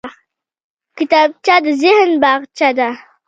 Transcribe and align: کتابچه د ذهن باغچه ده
کتابچه 0.97 1.55
د 1.63 1.65
ذهن 1.81 2.09
باغچه 2.23 2.69
ده 2.77 2.89